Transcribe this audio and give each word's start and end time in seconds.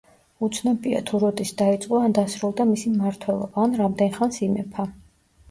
უცნობია 0.45 1.01
თუ 1.09 1.19
როდის 1.23 1.51
დაიწყო 1.59 1.99
ან 2.05 2.15
დასრულდა 2.19 2.67
მისი 2.71 2.95
მმართველობა, 2.95 3.67
ან 3.67 3.79
რამდენ 3.83 4.13
ხანს 4.19 4.43
იმეფა. 4.51 4.89